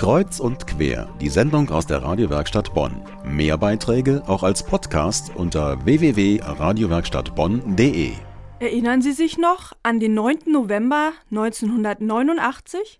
Kreuz 0.00 0.40
und 0.40 0.66
quer, 0.66 1.14
die 1.20 1.28
Sendung 1.28 1.68
aus 1.68 1.86
der 1.86 2.02
Radiowerkstatt 2.02 2.72
Bonn. 2.72 3.04
Mehr 3.22 3.58
Beiträge 3.58 4.22
auch 4.26 4.42
als 4.42 4.64
Podcast 4.64 5.30
unter 5.36 5.84
www.radiowerkstattbonn.de. 5.84 8.12
Erinnern 8.60 9.02
Sie 9.02 9.12
sich 9.12 9.36
noch 9.36 9.74
an 9.82 10.00
den 10.00 10.14
9. 10.14 10.38
November 10.46 11.12
1989? 11.30 12.98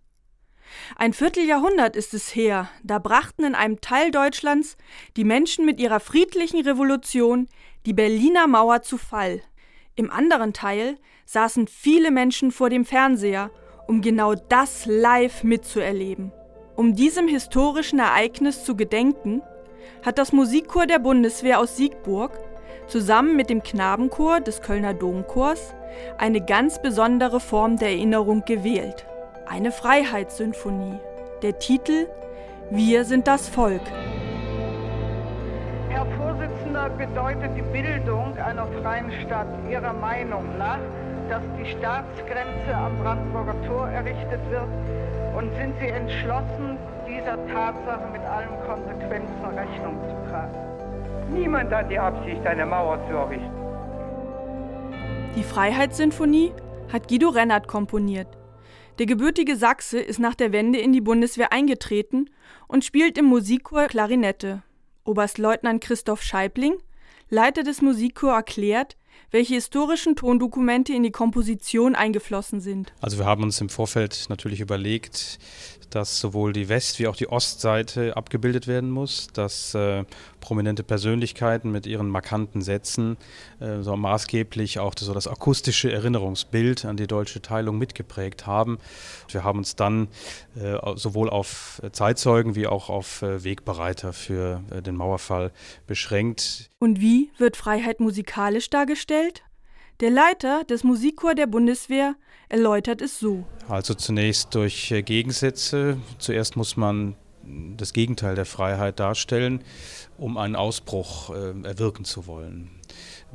Ein 0.96 1.14
Vierteljahrhundert 1.14 1.96
ist 1.96 2.12
es 2.12 2.34
her, 2.34 2.68
da 2.84 2.98
brachten 2.98 3.44
in 3.44 3.54
einem 3.54 3.80
Teil 3.80 4.10
Deutschlands 4.10 4.76
die 5.16 5.24
Menschen 5.24 5.64
mit 5.64 5.80
ihrer 5.80 6.00
friedlichen 6.00 6.60
Revolution 6.60 7.48
die 7.86 7.94
Berliner 7.94 8.46
Mauer 8.46 8.82
zu 8.82 8.98
Fall. 8.98 9.40
Im 9.94 10.10
anderen 10.10 10.52
Teil 10.52 10.98
saßen 11.24 11.66
viele 11.66 12.10
Menschen 12.10 12.50
vor 12.50 12.68
dem 12.68 12.84
Fernseher, 12.84 13.50
um 13.86 14.02
genau 14.02 14.34
das 14.34 14.84
live 14.84 15.44
mitzuerleben. 15.44 16.32
Um 16.80 16.96
diesem 16.96 17.28
historischen 17.28 17.98
Ereignis 17.98 18.64
zu 18.64 18.74
gedenken, 18.74 19.42
hat 20.02 20.16
das 20.16 20.32
Musikchor 20.32 20.86
der 20.86 20.98
Bundeswehr 20.98 21.60
aus 21.60 21.76
Siegburg 21.76 22.30
zusammen 22.86 23.36
mit 23.36 23.50
dem 23.50 23.62
Knabenchor 23.62 24.40
des 24.40 24.62
Kölner 24.62 24.94
Domchors 24.94 25.74
eine 26.16 26.40
ganz 26.40 26.80
besondere 26.80 27.38
Form 27.38 27.76
der 27.76 27.90
Erinnerung 27.90 28.46
gewählt. 28.46 29.04
Eine 29.46 29.72
Freiheitssymphonie. 29.72 30.98
Der 31.42 31.58
Titel 31.58 32.08
Wir 32.70 33.04
sind 33.04 33.26
das 33.26 33.46
Volk. 33.46 33.82
Herr 35.90 36.06
Vorsitzender, 36.16 36.88
bedeutet 36.88 37.50
die 37.58 37.72
Bildung 37.78 38.38
einer 38.38 38.66
freien 38.80 39.12
Stadt 39.26 39.48
Ihrer 39.70 39.92
Meinung 39.92 40.56
nach, 40.56 40.78
dass 41.30 41.42
die 41.56 41.70
Staatsgrenze 41.78 42.74
am 42.74 42.98
Brandenburger 42.98 43.54
Tor 43.64 43.88
errichtet 43.88 44.40
wird? 44.50 44.68
Und 45.36 45.54
sind 45.54 45.74
Sie 45.80 45.86
entschlossen, 45.86 46.76
dieser 47.06 47.36
Tatsache 47.46 48.10
mit 48.12 48.22
allen 48.22 48.60
Konsequenzen 48.66 49.44
Rechnung 49.44 49.96
zu 50.02 50.28
tragen? 50.28 50.70
Niemand 51.32 51.72
hat 51.72 51.88
die 51.88 51.98
Absicht, 51.98 52.44
eine 52.44 52.66
Mauer 52.66 52.98
zu 53.08 53.14
errichten. 53.14 53.52
Die 55.36 55.44
Freiheitssinfonie 55.44 56.52
hat 56.92 57.06
Guido 57.06 57.28
Rennert 57.28 57.68
komponiert. 57.68 58.26
Der 58.98 59.06
gebürtige 59.06 59.54
Sachse 59.54 60.00
ist 60.00 60.18
nach 60.18 60.34
der 60.34 60.52
Wende 60.52 60.80
in 60.80 60.92
die 60.92 61.00
Bundeswehr 61.00 61.52
eingetreten 61.52 62.28
und 62.66 62.84
spielt 62.84 63.16
im 63.16 63.26
Musikchor 63.26 63.86
Klarinette. 63.86 64.62
Oberstleutnant 65.04 65.80
Christoph 65.80 66.22
Scheibling, 66.22 66.74
Leiter 67.28 67.62
des 67.62 67.80
Musikchors, 67.80 68.34
erklärt, 68.34 68.96
welche 69.30 69.54
historischen 69.54 70.16
Tondokumente 70.16 70.92
in 70.92 71.02
die 71.02 71.10
Komposition 71.10 71.94
eingeflossen 71.94 72.60
sind. 72.60 72.92
Also 73.00 73.18
wir 73.18 73.26
haben 73.26 73.42
uns 73.42 73.60
im 73.60 73.68
Vorfeld 73.68 74.26
natürlich 74.28 74.60
überlegt, 74.60 75.38
dass 75.90 76.20
sowohl 76.20 76.52
die 76.52 76.68
West- 76.68 77.00
wie 77.00 77.08
auch 77.08 77.16
die 77.16 77.28
Ostseite 77.28 78.16
abgebildet 78.16 78.68
werden 78.68 78.90
muss, 78.90 79.26
dass 79.32 79.74
äh, 79.74 80.04
prominente 80.38 80.84
Persönlichkeiten 80.84 81.72
mit 81.72 81.84
ihren 81.84 82.08
markanten 82.08 82.62
Sätzen 82.62 83.16
äh, 83.58 83.82
so 83.82 83.96
maßgeblich 83.96 84.78
auch 84.78 84.94
das, 84.94 85.06
so 85.06 85.14
das 85.14 85.26
akustische 85.26 85.90
Erinnerungsbild 85.90 86.84
an 86.84 86.96
die 86.96 87.08
deutsche 87.08 87.42
Teilung 87.42 87.76
mitgeprägt 87.76 88.46
haben. 88.46 88.78
Wir 89.28 89.42
haben 89.42 89.58
uns 89.58 89.74
dann 89.74 90.06
äh, 90.54 90.78
sowohl 90.94 91.28
auf 91.28 91.82
Zeitzeugen 91.90 92.54
wie 92.54 92.68
auch 92.68 92.88
auf 92.88 93.22
äh, 93.22 93.42
Wegbereiter 93.42 94.12
für 94.12 94.62
äh, 94.70 94.82
den 94.82 94.94
Mauerfall 94.94 95.50
beschränkt. 95.88 96.70
Und 96.78 97.00
wie 97.00 97.30
wird 97.36 97.56
Freiheit 97.56 97.98
musikalisch 97.98 98.70
dargestellt? 98.70 99.09
Der 100.00 100.10
Leiter 100.10 100.64
des 100.64 100.84
Musikchors 100.84 101.34
der 101.34 101.46
Bundeswehr 101.46 102.14
erläutert 102.48 103.02
es 103.02 103.18
so. 103.18 103.44
Also 103.68 103.94
zunächst 103.94 104.54
durch 104.54 104.90
äh, 104.90 105.02
Gegensätze. 105.02 105.98
Zuerst 106.18 106.56
muss 106.56 106.76
man 106.76 107.16
das 107.76 107.92
Gegenteil 107.92 108.34
der 108.34 108.46
Freiheit 108.46 109.00
darstellen, 109.00 109.64
um 110.16 110.36
einen 110.36 110.56
Ausbruch 110.56 111.30
äh, 111.30 111.50
erwirken 111.62 112.04
zu 112.04 112.26
wollen 112.26 112.70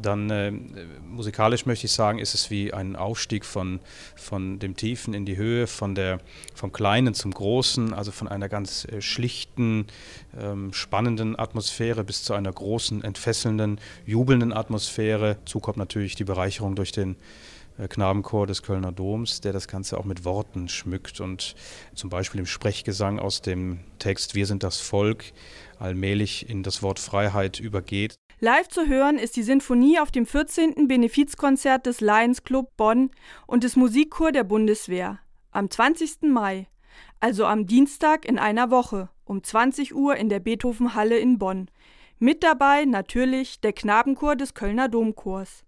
dann 0.02 0.30
äh, 0.30 0.52
musikalisch 0.52 1.66
möchte 1.66 1.86
ich 1.86 1.92
sagen, 1.92 2.20
ist 2.20 2.34
es 2.34 2.50
wie 2.50 2.74
ein 2.74 2.96
Aufstieg 2.96 3.46
von, 3.46 3.80
von 4.16 4.60
dem 4.60 4.76
Tiefen 4.76 5.14
in 5.14 5.26
die 5.26 5.38
Höhe, 5.38 5.68
von 5.68 5.96
der, 5.96 6.20
vom 6.54 6.72
Kleinen 6.72 7.14
zum 7.14 7.32
Großen, 7.32 7.94
also 7.94 8.12
von 8.12 8.28
einer 8.28 8.50
ganz 8.50 8.86
äh, 8.86 9.02
schlichten, 9.02 9.88
ähm, 10.38 10.74
spannenden 10.74 11.38
Atmosphäre 11.38 12.04
bis 12.04 12.24
zu 12.24 12.34
einer 12.34 12.52
großen, 12.52 13.04
entfesselnden, 13.04 13.80
jubelnden 14.06 14.54
Atmosphäre. 14.54 15.38
Dazu 15.46 15.60
kommt 15.60 15.78
natürlich 15.78 16.16
die 16.16 16.26
Bereicherung 16.26 16.76
durch 16.76 16.92
den 16.92 17.16
Knabenchor 17.78 18.48
des 18.48 18.64
Kölner 18.64 18.92
Doms, 18.92 19.42
der 19.42 19.54
das 19.54 19.68
Ganze 19.68 19.98
auch 19.98 20.06
mit 20.06 20.24
Worten 20.24 20.70
schmückt 20.70 21.20
und 21.20 21.56
zum 21.94 22.10
Beispiel 22.10 22.40
im 22.40 22.46
Sprechgesang 22.46 23.20
aus 23.20 23.42
dem 23.42 23.80
Text 24.00 24.36
Wir 24.36 24.46
sind 24.46 24.64
das 24.64 24.80
Volk 24.80 25.34
allmählich 25.80 26.50
in 26.50 26.64
das 26.64 26.82
Wort 26.82 27.00
Freiheit 27.00 27.60
übergeht. 27.60 28.16
Live 28.40 28.68
zu 28.68 28.88
hören 28.88 29.18
ist 29.18 29.36
die 29.36 29.44
Sinfonie 29.44 30.00
auf 30.00 30.12
dem 30.12 30.26
14. 30.26 30.88
Benefizkonzert 30.88 31.86
des 31.86 32.02
Lions 32.02 32.44
Club 32.44 32.76
Bonn 32.78 33.12
und 33.48 33.64
des 33.64 33.76
Musikchor 33.76 34.32
der 34.32 34.44
Bundeswehr 34.44 35.20
am 35.52 35.70
20. 35.70 36.24
Mai, 36.24 36.68
also 37.20 37.46
am 37.46 37.66
Dienstag 37.66 38.26
in 38.26 38.38
einer 38.38 38.72
Woche 38.72 39.10
um 39.24 39.44
20 39.44 39.96
Uhr 39.96 40.16
in 40.16 40.30
der 40.30 40.40
Beethovenhalle 40.40 41.18
in 41.18 41.40
Bonn. 41.40 41.70
Mit 42.20 42.44
dabei 42.44 42.86
natürlich 42.86 43.60
der 43.60 43.74
Knabenchor 43.74 44.36
des 44.36 44.54
Kölner 44.54 44.88
Domchors. 44.88 45.64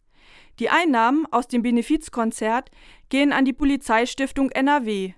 Die 0.59 0.69
Einnahmen 0.69 1.25
aus 1.31 1.47
dem 1.47 1.61
Benefizkonzert 1.61 2.71
gehen 3.09 3.31
an 3.31 3.45
die 3.45 3.53
Polizeistiftung 3.53 4.49
NRW 4.49 5.13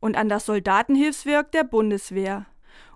und 0.00 0.16
an 0.16 0.28
das 0.28 0.46
Soldatenhilfswerk 0.46 1.52
der 1.52 1.64
Bundeswehr. 1.64 2.46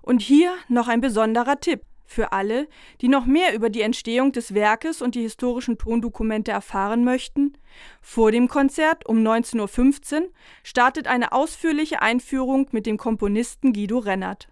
Und 0.01 0.21
hier 0.21 0.53
noch 0.67 0.87
ein 0.87 1.01
besonderer 1.01 1.59
Tipp. 1.59 1.81
Für 2.07 2.31
alle, 2.33 2.67
die 3.01 3.07
noch 3.07 3.25
mehr 3.25 3.55
über 3.55 3.71
die 3.71 3.81
Entstehung 3.81 4.31
des 4.31 4.53
Werkes 4.53 5.01
und 5.01 5.15
die 5.15 5.23
historischen 5.23 5.79
Tondokumente 5.79 6.51
erfahren 6.51 7.03
möchten, 7.03 7.57
vor 7.99 8.31
dem 8.31 8.47
Konzert 8.47 9.07
um 9.07 9.17
19.15 9.17 10.21
Uhr 10.21 10.29
startet 10.61 11.07
eine 11.07 11.31
ausführliche 11.31 12.03
Einführung 12.03 12.67
mit 12.71 12.85
dem 12.85 12.97
Komponisten 12.97 13.73
Guido 13.73 13.97
Rennert 13.97 14.49